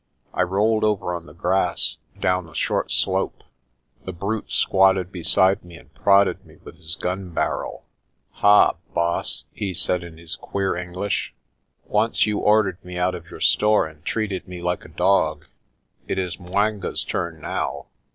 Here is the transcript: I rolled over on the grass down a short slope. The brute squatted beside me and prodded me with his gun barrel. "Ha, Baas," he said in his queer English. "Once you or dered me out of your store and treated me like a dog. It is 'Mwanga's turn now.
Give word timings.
I 0.33 0.41
rolled 0.41 0.83
over 0.83 1.13
on 1.13 1.27
the 1.27 1.33
grass 1.35 1.97
down 2.19 2.49
a 2.49 2.55
short 2.55 2.91
slope. 2.91 3.43
The 4.03 4.11
brute 4.11 4.51
squatted 4.51 5.11
beside 5.11 5.63
me 5.63 5.75
and 5.75 5.93
prodded 5.93 6.43
me 6.43 6.55
with 6.63 6.77
his 6.77 6.95
gun 6.95 7.29
barrel. 7.29 7.85
"Ha, 8.31 8.73
Baas," 8.95 9.43
he 9.51 9.75
said 9.75 10.03
in 10.03 10.17
his 10.17 10.35
queer 10.35 10.75
English. 10.75 11.35
"Once 11.85 12.25
you 12.25 12.39
or 12.39 12.63
dered 12.63 12.83
me 12.83 12.97
out 12.97 13.13
of 13.13 13.29
your 13.29 13.41
store 13.41 13.85
and 13.85 14.03
treated 14.03 14.47
me 14.47 14.59
like 14.59 14.83
a 14.85 14.89
dog. 14.89 15.45
It 16.07 16.17
is 16.17 16.39
'Mwanga's 16.39 17.03
turn 17.03 17.39
now. 17.39 17.85